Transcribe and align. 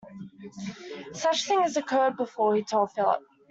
Such 1.13 1.47
things 1.47 1.75
had 1.75 1.83
occurred 1.83 2.17
before, 2.17 2.55
he 2.55 2.63
told 2.63 2.91
Philip. 2.91 3.21